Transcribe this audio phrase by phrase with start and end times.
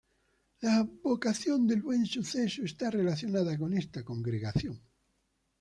[0.61, 4.81] La advocación del Buen Suceso está relacionada con esta congregación.